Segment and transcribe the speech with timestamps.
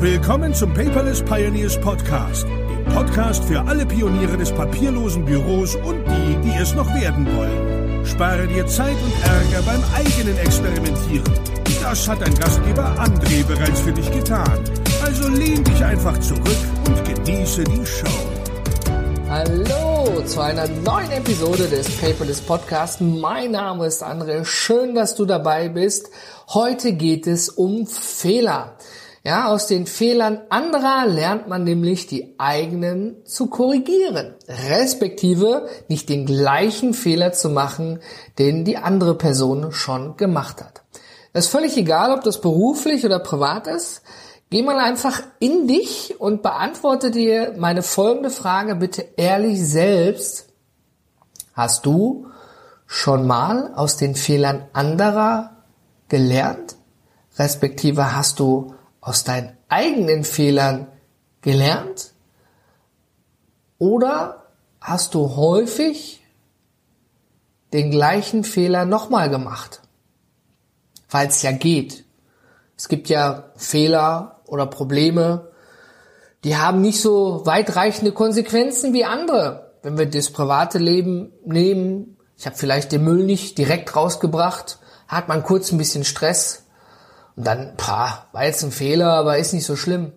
[0.00, 6.36] Willkommen zum Paperless Pioneers Podcast, dem Podcast für alle Pioniere des papierlosen Büros und die,
[6.42, 8.06] die es noch werden wollen.
[8.06, 11.30] Spare dir Zeit und Ärger beim eigenen Experimentieren.
[11.82, 14.64] Das hat dein Gastgeber André bereits für dich getan.
[15.04, 18.06] Also lehn dich einfach zurück und genieße die Show.
[19.28, 23.02] Hallo zu einer neuen Episode des Paperless Podcast.
[23.02, 24.46] Mein Name ist André.
[24.46, 26.08] Schön, dass du dabei bist.
[26.48, 28.78] Heute geht es um Fehler.
[29.22, 36.24] Ja, aus den Fehlern anderer lernt man nämlich die eigenen zu korrigieren, respektive nicht den
[36.24, 38.00] gleichen Fehler zu machen,
[38.38, 40.82] den die andere Person schon gemacht hat.
[41.34, 44.00] Das ist völlig egal, ob das beruflich oder privat ist.
[44.48, 50.48] Geh mal einfach in dich und beantworte dir meine folgende Frage bitte ehrlich selbst.
[51.52, 52.26] Hast du
[52.86, 55.58] schon mal aus den Fehlern anderer
[56.08, 56.76] gelernt?
[57.38, 60.88] Respektive hast du aus deinen eigenen Fehlern
[61.40, 62.12] gelernt?
[63.78, 64.46] Oder
[64.80, 66.22] hast du häufig
[67.72, 69.80] den gleichen Fehler nochmal gemacht?
[71.08, 72.04] Weil es ja geht.
[72.76, 75.50] Es gibt ja Fehler oder Probleme,
[76.44, 79.72] die haben nicht so weitreichende Konsequenzen wie andere.
[79.82, 84.78] Wenn wir das private Leben nehmen, ich habe vielleicht den Müll nicht direkt rausgebracht,
[85.08, 86.64] hat man kurz ein bisschen Stress,
[87.36, 90.12] und dann, pah, war jetzt ein Fehler, aber ist nicht so schlimm.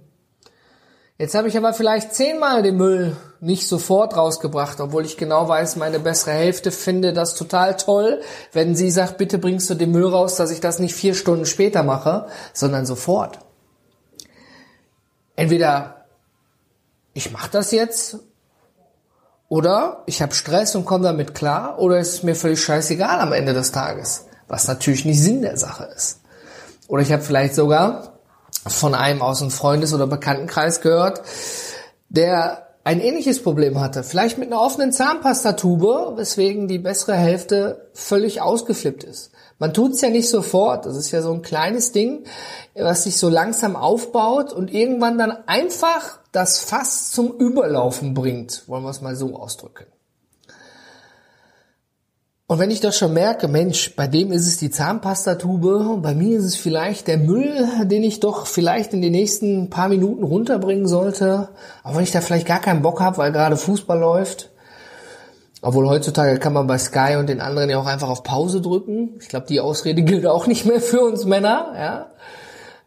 [1.17, 5.75] Jetzt habe ich aber vielleicht zehnmal den Müll nicht sofort rausgebracht, obwohl ich genau weiß,
[5.75, 10.07] meine bessere Hälfte finde das total toll, wenn sie sagt, bitte bringst du den Müll
[10.07, 13.39] raus, dass ich das nicht vier Stunden später mache, sondern sofort.
[15.35, 16.07] Entweder
[17.13, 18.17] ich mache das jetzt
[19.49, 23.33] oder ich habe Stress und komme damit klar oder es ist mir völlig scheißegal am
[23.33, 26.22] Ende des Tages, was natürlich nicht Sinn der Sache ist.
[26.87, 28.19] Oder ich habe vielleicht sogar
[28.67, 31.21] von einem aus dem Freundes- oder Bekanntenkreis gehört,
[32.09, 34.03] der ein ähnliches Problem hatte.
[34.03, 39.31] Vielleicht mit einer offenen Zahnpastatube, weswegen die bessere Hälfte völlig ausgeflippt ist.
[39.57, 40.85] Man tut's ja nicht sofort.
[40.85, 42.25] Das ist ja so ein kleines Ding,
[42.75, 48.67] was sich so langsam aufbaut und irgendwann dann einfach das Fass zum Überlaufen bringt.
[48.67, 49.85] Wollen wir es mal so ausdrücken.
[52.45, 56.13] Und wenn ich das schon merke, Mensch, bei dem ist es die Zahnpastatube und bei
[56.13, 60.23] mir ist es vielleicht der Müll, den ich doch vielleicht in den nächsten paar Minuten
[60.23, 61.49] runterbringen sollte,
[61.83, 64.49] auch wenn ich da vielleicht gar keinen Bock habe, weil gerade Fußball läuft.
[65.61, 69.11] Obwohl heutzutage kann man bei Sky und den anderen ja auch einfach auf Pause drücken.
[69.21, 71.73] Ich glaube, die Ausrede gilt auch nicht mehr für uns Männer.
[71.77, 72.11] Ja?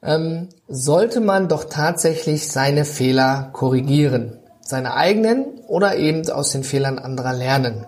[0.03, 4.39] Ähm, sollte man doch tatsächlich seine Fehler korrigieren.
[4.61, 7.87] Seine eigenen oder eben aus den Fehlern anderer lernen.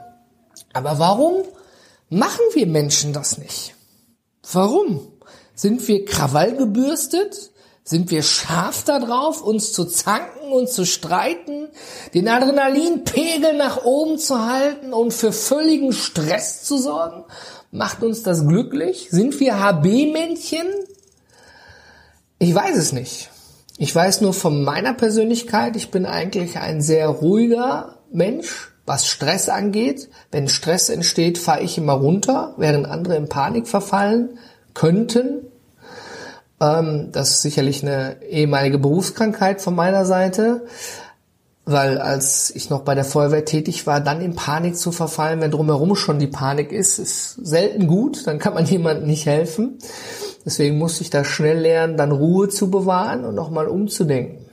[0.78, 1.42] Aber warum
[2.08, 3.74] machen wir Menschen das nicht?
[4.52, 5.08] Warum?
[5.56, 7.50] Sind wir krawallgebürstet?
[7.82, 11.68] Sind wir scharf darauf, uns zu zanken und zu streiten,
[12.14, 17.24] den Adrenalinpegel nach oben zu halten und für völligen Stress zu sorgen?
[17.72, 19.08] Macht uns das glücklich?
[19.10, 20.68] Sind wir HB-Männchen?
[22.38, 23.30] Ich weiß es nicht.
[23.78, 29.48] Ich weiß nur von meiner Persönlichkeit, ich bin eigentlich ein sehr ruhiger Mensch, was Stress
[29.48, 30.08] angeht.
[30.32, 34.38] Wenn Stress entsteht, fahre ich immer runter, während andere in Panik verfallen
[34.74, 35.42] könnten.
[36.60, 40.66] Ähm, das ist sicherlich eine ehemalige Berufskrankheit von meiner Seite,
[41.64, 45.50] weil als ich noch bei der Feuerwehr tätig war, dann in Panik zu verfallen, wenn
[45.50, 48.26] drumherum schon die Panik ist, ist selten gut.
[48.26, 49.78] Dann kann man jemandem nicht helfen.
[50.46, 54.47] Deswegen musste ich da schnell lernen, dann Ruhe zu bewahren und nochmal umzudenken.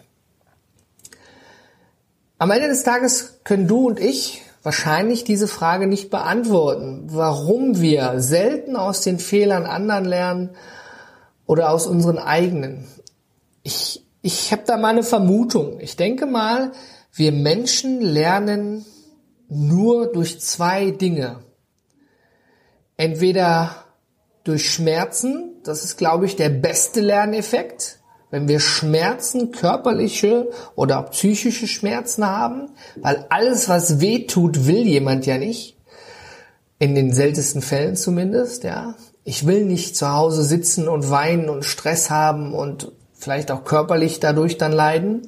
[2.37, 8.19] Am Ende des Tages können du und ich wahrscheinlich diese Frage nicht beantworten, warum wir
[8.19, 10.49] selten aus den Fehlern anderen lernen
[11.45, 12.85] oder aus unseren eigenen.
[13.63, 15.79] Ich, ich habe da mal eine Vermutung.
[15.79, 16.71] Ich denke mal,
[17.13, 18.85] wir Menschen lernen
[19.47, 21.39] nur durch zwei Dinge.
[22.97, 23.85] Entweder
[24.43, 27.99] durch Schmerzen, das ist, glaube ich, der beste Lerneffekt,
[28.31, 34.85] wenn wir Schmerzen, körperliche oder auch psychische Schmerzen haben, weil alles, was weh tut, will
[34.85, 35.77] jemand ja nicht.
[36.79, 38.95] In den seltensten Fällen zumindest, ja.
[39.23, 44.19] Ich will nicht zu Hause sitzen und weinen und Stress haben und vielleicht auch körperlich
[44.19, 45.27] dadurch dann leiden.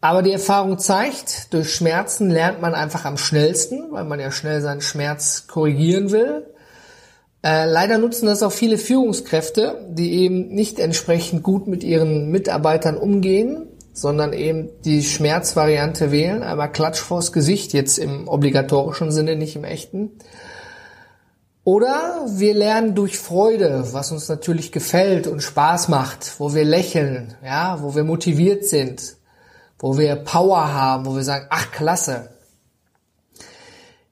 [0.00, 4.60] Aber die Erfahrung zeigt, durch Schmerzen lernt man einfach am schnellsten, weil man ja schnell
[4.60, 6.51] seinen Schmerz korrigieren will.
[7.44, 12.96] Äh, leider nutzen das auch viele Führungskräfte, die eben nicht entsprechend gut mit ihren Mitarbeitern
[12.96, 19.56] umgehen, sondern eben die Schmerzvariante wählen, einmal Klatsch vors Gesicht, jetzt im obligatorischen Sinne, nicht
[19.56, 20.12] im echten.
[21.64, 27.34] Oder wir lernen durch Freude, was uns natürlich gefällt und Spaß macht, wo wir lächeln,
[27.44, 29.16] ja, wo wir motiviert sind,
[29.78, 32.30] wo wir Power haben, wo wir sagen, ach klasse.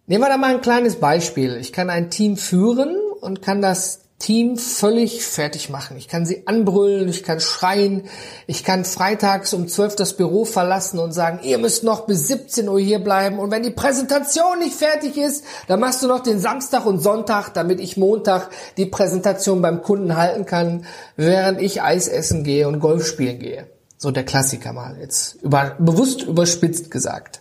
[0.06, 1.56] Nehmen wir da mal ein kleines Beispiel.
[1.56, 5.96] Ich kann ein Team führen und kann das Team völlig fertig machen.
[5.96, 8.02] Ich kann sie anbrüllen, ich kann schreien,
[8.46, 12.68] ich kann freitags um 12 das Büro verlassen und sagen, ihr müsst noch bis 17
[12.68, 16.38] Uhr hier bleiben und wenn die Präsentation nicht fertig ist, dann machst du noch den
[16.38, 20.84] Samstag und Sonntag, damit ich Montag die Präsentation beim Kunden halten kann,
[21.16, 23.68] während ich Eis essen gehe und Golf spielen gehe.
[23.96, 27.40] So der Klassiker mal jetzt über, bewusst überspitzt gesagt.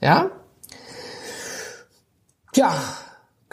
[0.00, 0.30] Ja?
[2.52, 2.74] Tja,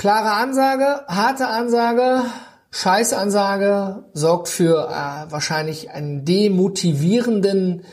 [0.02, 2.24] klare Ansage, harte Ansage,
[2.72, 7.84] Scheißansage sorgt für äh, wahrscheinlich einen demotivierenden,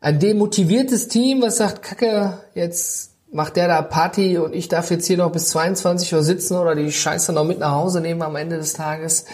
[0.00, 5.08] ein demotiviertes Team, was sagt, Kacke, jetzt macht der da Party und ich darf jetzt
[5.08, 8.36] hier noch bis 22 Uhr sitzen oder die Scheiße noch mit nach Hause nehmen am
[8.36, 9.24] Ende des Tages,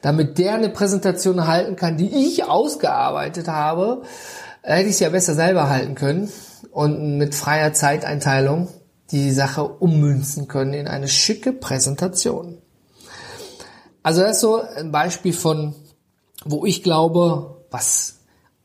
[0.00, 4.02] damit der eine Präsentation halten kann, die ich ausgearbeitet habe,
[4.62, 6.30] hätte ich es ja besser selber halten können
[6.70, 8.68] und mit freier Zeiteinteilung
[9.14, 12.58] die Sache ummünzen können in eine schicke Präsentation.
[14.02, 15.74] Also das ist so ein Beispiel von,
[16.44, 18.16] wo ich glaube, was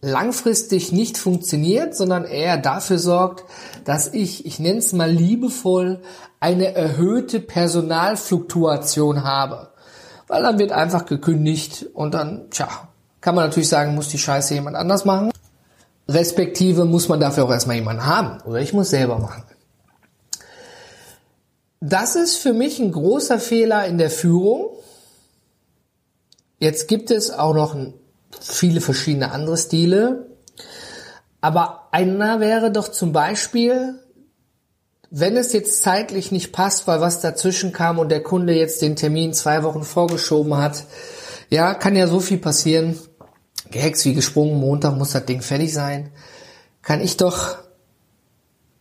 [0.02, 3.46] langfristig nicht funktioniert, sondern eher dafür sorgt,
[3.86, 6.02] dass ich, ich nenne es mal liebevoll,
[6.40, 9.70] eine erhöhte Personalfluktuation habe.
[10.28, 12.68] Weil dann wird einfach gekündigt und dann, tja,
[13.22, 15.32] kann man natürlich sagen, muss die Scheiße jemand anders machen.
[16.08, 19.44] Respektive muss man dafür auch erstmal jemanden haben oder ich muss selber machen.
[21.82, 24.80] Das ist für mich ein großer Fehler in der Führung,
[26.60, 27.76] Jetzt gibt es auch noch
[28.42, 30.28] viele verschiedene andere Stile.
[31.42, 33.96] Aber einer wäre doch zum Beispiel,
[35.10, 38.98] wenn es jetzt zeitlich nicht passt, weil was dazwischen kam und der Kunde jetzt den
[38.98, 40.84] Termin zwei Wochen vorgeschoben hat,
[41.50, 43.00] ja, kann ja so viel passieren.
[43.72, 46.12] Gehext wie gesprungen, Montag muss das Ding fertig sein.
[46.82, 47.58] Kann ich doch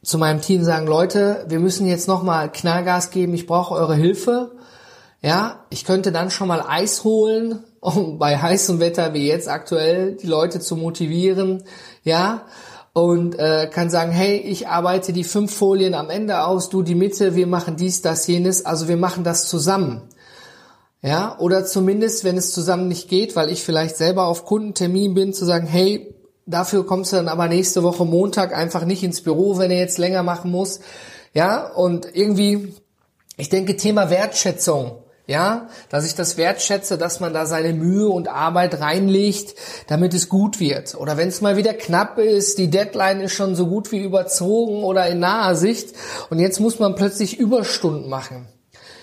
[0.08, 4.52] zu meinem Team sagen, Leute, wir müssen jetzt nochmal Knallgas geben, ich brauche eure Hilfe.
[5.20, 10.16] Ja, ich könnte dann schon mal Eis holen, um bei heißem Wetter wie jetzt aktuell
[10.16, 11.62] die Leute zu motivieren,
[12.05, 12.46] ja,
[12.94, 16.94] und äh, kann sagen, hey, ich arbeite die fünf Folien am Ende aus, du die
[16.94, 20.08] Mitte, wir machen dies, das, jenes, also wir machen das zusammen.
[21.02, 25.34] Ja, oder zumindest, wenn es zusammen nicht geht, weil ich vielleicht selber auf Kundentermin bin,
[25.34, 26.14] zu sagen, hey,
[26.48, 29.98] dafür kommst du dann aber nächste Woche Montag einfach nicht ins Büro, wenn er jetzt
[29.98, 30.80] länger machen muss.
[31.34, 32.74] Ja, und irgendwie,
[33.36, 34.96] ich denke, Thema Wertschätzung
[35.28, 39.54] ja, dass ich das wertschätze, dass man da seine Mühe und Arbeit reinlegt,
[39.86, 40.94] damit es gut wird.
[40.94, 44.82] Oder wenn es mal wieder knapp ist, die Deadline ist schon so gut wie überzogen
[44.82, 45.94] oder in naher Sicht
[46.30, 48.48] und jetzt muss man plötzlich Überstunden machen.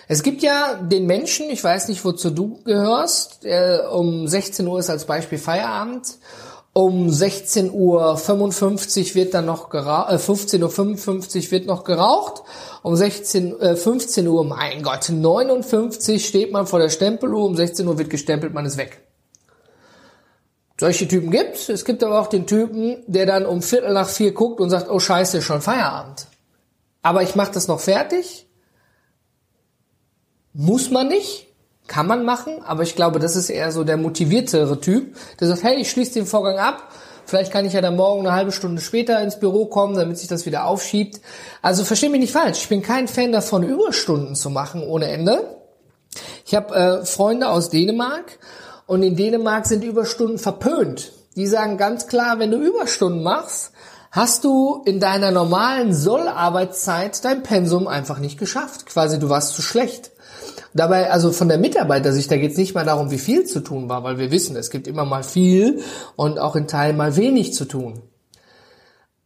[0.07, 4.79] Es gibt ja den Menschen, ich weiß nicht, wozu du gehörst, der um 16 Uhr
[4.79, 6.17] ist als Beispiel Feierabend
[6.77, 12.43] um 16.55 Uhr wird dann noch geraucht, äh, 15.55 Uhr wird noch geraucht.
[12.83, 17.87] Um 16, äh, 15 Uhr, mein Gott, 59 steht man vor der Stempeluhr, um 16
[17.87, 18.99] Uhr wird gestempelt, man ist weg.
[20.77, 21.69] Solche Typen gibt's.
[21.69, 24.91] Es gibt aber auch den Typen, der dann um Viertel nach vier guckt und sagt,
[24.91, 26.27] oh scheiße, schon Feierabend.
[27.01, 28.47] Aber ich mache das noch fertig.
[30.51, 31.47] Muss man nicht.
[31.87, 35.63] Kann man machen, aber ich glaube, das ist eher so der motiviertere Typ, der sagt,
[35.63, 36.91] hey, ich schließe den Vorgang ab,
[37.25, 40.27] vielleicht kann ich ja dann morgen eine halbe Stunde später ins Büro kommen, damit sich
[40.27, 41.21] das wieder aufschiebt.
[41.61, 45.57] Also versteh mich nicht falsch, ich bin kein Fan davon, Überstunden zu machen ohne Ende.
[46.45, 48.39] Ich habe äh, Freunde aus Dänemark
[48.87, 51.11] und in Dänemark sind Überstunden verpönt.
[51.35, 53.71] Die sagen ganz klar, wenn du Überstunden machst,
[54.11, 58.85] hast du in deiner normalen Sollarbeitszeit dein Pensum einfach nicht geschafft.
[58.85, 60.11] Quasi du warst zu schlecht.
[60.73, 63.89] Dabei, also von der Mitarbeitersicht, da geht es nicht mal darum, wie viel zu tun
[63.89, 65.81] war, weil wir wissen, es gibt immer mal viel
[66.15, 68.01] und auch in Teilen mal wenig zu tun.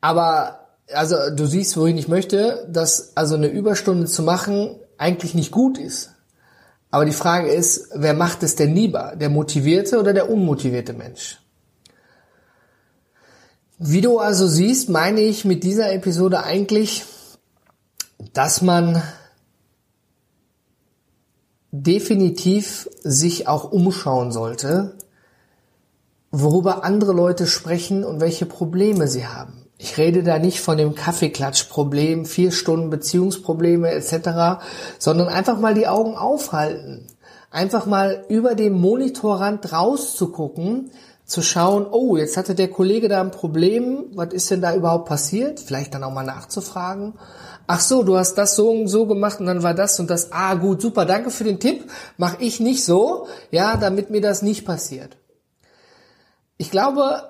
[0.02, 0.60] Aber
[0.94, 5.78] also du siehst, wohin ich möchte, dass also eine Überstunde zu machen eigentlich nicht gut
[5.78, 6.12] ist.
[6.92, 9.14] Aber die Frage ist, wer macht es denn lieber?
[9.16, 11.40] Der motivierte oder der unmotivierte Mensch?
[13.78, 17.06] Wie du also siehst, meine ich mit dieser Episode eigentlich,
[18.34, 19.02] dass man
[21.72, 24.96] definitiv sich auch umschauen sollte,
[26.32, 29.66] worüber andere Leute sprechen und welche Probleme sie haben.
[29.78, 34.62] Ich rede da nicht von dem Kaffeeklatschproblem, vier Stunden Beziehungsprobleme etc.,
[35.00, 37.08] sondern einfach mal die Augen aufhalten.
[37.50, 40.92] Einfach mal über den Monitorrand rauszugucken,
[41.26, 45.08] zu schauen, oh, jetzt hatte der Kollege da ein Problem, was ist denn da überhaupt
[45.08, 45.60] passiert?
[45.60, 47.14] Vielleicht dann auch mal nachzufragen
[47.70, 50.32] ach so, du hast das so und so gemacht und dann war das und das.
[50.32, 51.90] Ah, gut, super, danke für den Tipp.
[52.18, 55.18] Mach ich nicht so, ja, damit mir das nicht passiert.
[56.58, 57.22] Ich glaube,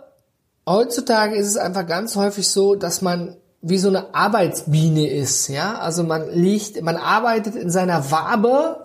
[0.66, 5.78] heutzutage ist es einfach ganz häufig so, dass man wie so eine Arbeitsbiene ist, ja.
[5.78, 8.82] Also man liegt, man arbeitet in seiner Wabe,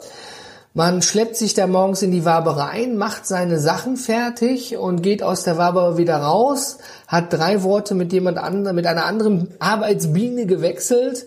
[0.75, 5.23] man schleppt sich da morgens in die Wabe rein, macht seine Sachen fertig und geht
[5.23, 10.47] aus der Wabe wieder raus, hat drei Worte mit jemand anderem, mit einer anderen Arbeitsbiene
[10.47, 11.27] gewechselt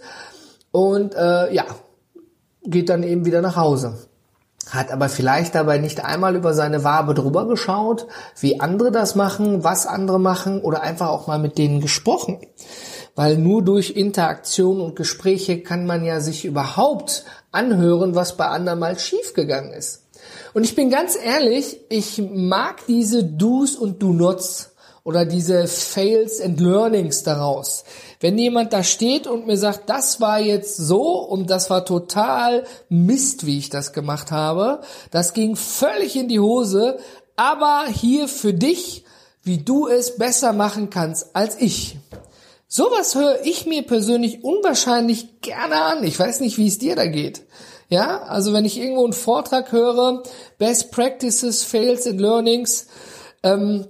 [0.72, 1.64] und äh, ja,
[2.66, 3.98] geht dann eben wieder nach Hause.
[4.70, 8.06] Hat aber vielleicht dabei nicht einmal über seine Wabe drüber geschaut,
[8.42, 12.40] wie andere das machen, was andere machen oder einfach auch mal mit denen gesprochen
[13.18, 18.78] weil nur durch Interaktion und Gespräche kann man ja sich überhaupt anhören, was bei anderen
[18.78, 20.04] mal schiefgegangen ist.
[20.54, 24.70] Und ich bin ganz ehrlich, ich mag diese Do's und Do-Nots
[25.04, 27.86] oder diese Fails and Learnings daraus.
[28.20, 32.66] Wenn jemand da steht und mir sagt, das war jetzt so und das war total
[32.88, 37.00] Mist, wie ich das gemacht habe, das ging völlig in die Hose,
[37.36, 39.06] aber hier für dich,
[39.42, 41.98] wie du es besser machen kannst als ich.
[42.68, 46.04] Sowas höre ich mir persönlich unwahrscheinlich gerne an.
[46.04, 47.44] Ich weiß nicht, wie es dir da geht.
[47.90, 50.24] Ja, also wenn ich irgendwo einen Vortrag höre,
[50.58, 52.88] Best Practices, Fails and Learnings,
[53.44, 53.88] ähm,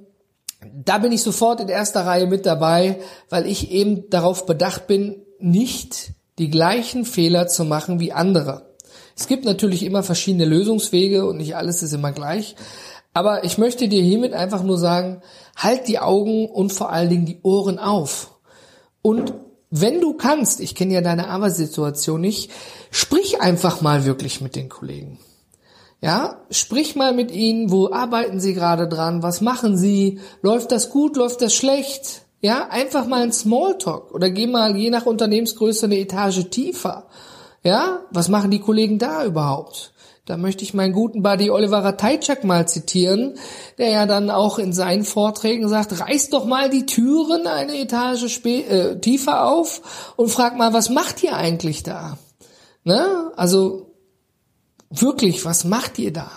[0.61, 5.23] da bin ich sofort in erster Reihe mit dabei, weil ich eben darauf bedacht bin,
[5.39, 8.75] nicht die gleichen Fehler zu machen wie andere.
[9.15, 12.55] Es gibt natürlich immer verschiedene Lösungswege und nicht alles ist immer gleich.
[13.13, 15.23] Aber ich möchte dir hiermit einfach nur sagen,
[15.55, 18.36] halt die Augen und vor allen Dingen die Ohren auf.
[19.07, 19.35] Und
[19.69, 22.51] wenn du kannst, ich kenne ja deine Arbeitssituation nicht,
[22.91, 25.17] sprich einfach mal wirklich mit den Kollegen.
[26.01, 30.89] Ja, sprich mal mit ihnen, wo arbeiten sie gerade dran, was machen sie, läuft das
[30.89, 32.23] gut, läuft das schlecht?
[32.41, 37.07] Ja, einfach mal ein Smalltalk oder geh mal je nach Unternehmensgröße eine Etage tiefer.
[37.63, 39.93] Ja, was machen die Kollegen da überhaupt?
[40.27, 43.35] Da möchte ich meinen guten Buddy Oliver Ratajczak mal zitieren,
[43.77, 48.45] der ja dann auch in seinen Vorträgen sagt, reiß doch mal die Türen eine Etage
[48.45, 52.17] äh, tiefer auf und frag mal, was macht ihr eigentlich da?
[52.83, 53.31] Ne?
[53.37, 53.93] Also
[54.89, 56.29] wirklich, was macht ihr da?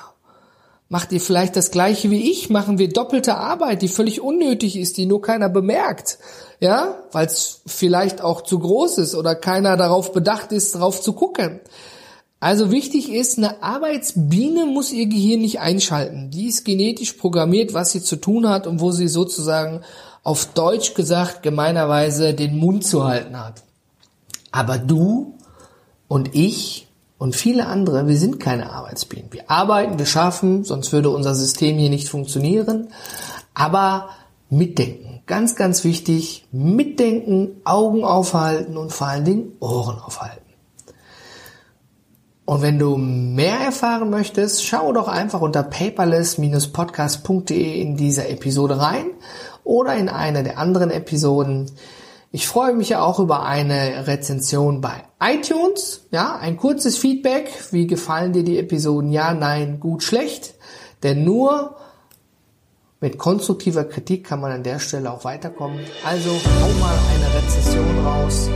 [0.89, 2.49] Macht ihr vielleicht das gleiche wie ich?
[2.49, 6.19] Machen wir doppelte Arbeit, die völlig unnötig ist, die nur keiner bemerkt?
[6.61, 11.13] Ja, weil es vielleicht auch zu groß ist oder keiner darauf bedacht ist, darauf zu
[11.13, 11.59] gucken.
[12.41, 16.31] Also wichtig ist, eine Arbeitsbiene muss ihr Gehirn nicht einschalten.
[16.31, 19.83] Die ist genetisch programmiert, was sie zu tun hat und wo sie sozusagen
[20.23, 23.63] auf Deutsch gesagt gemeinerweise den Mund zu halten hat.
[24.51, 25.35] Aber du
[26.09, 29.31] und ich und viele andere, wir sind keine Arbeitsbienen.
[29.31, 32.89] Wir arbeiten, wir schaffen, sonst würde unser System hier nicht funktionieren.
[33.53, 34.09] Aber
[34.49, 40.50] mitdenken, ganz, ganz wichtig, mitdenken, Augen aufhalten und vor allen Dingen Ohren aufhalten.
[42.51, 49.07] Und wenn du mehr erfahren möchtest, schau doch einfach unter paperless-podcast.de in dieser Episode rein
[49.63, 51.71] oder in eine der anderen Episoden.
[52.33, 56.09] Ich freue mich ja auch über eine Rezension bei iTunes.
[56.11, 57.53] Ja, ein kurzes Feedback.
[57.71, 59.13] Wie gefallen dir die Episoden?
[59.13, 60.55] Ja, nein, gut, schlecht.
[61.05, 61.77] Denn nur
[63.01, 65.79] mit konstruktiver Kritik kann man an der Stelle auch weiterkommen.
[66.05, 68.51] Also hau mal eine Rezession raus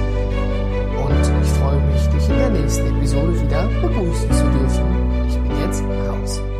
[2.65, 5.27] nächsten Episode wieder begrüßen zu dürfen.
[5.29, 6.54] Ich bin jetzt raus.